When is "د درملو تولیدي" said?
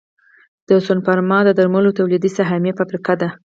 1.45-2.29